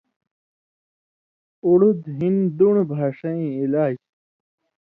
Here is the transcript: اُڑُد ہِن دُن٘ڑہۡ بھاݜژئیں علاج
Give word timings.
اُڑُد 1.65 1.99
ہِن 2.17 2.35
دُن٘ڑہۡ 2.57 2.87
بھاݜژئیں 2.89 3.49
علاج 3.61 3.95